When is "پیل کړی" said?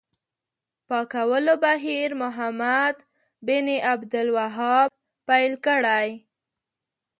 5.27-6.09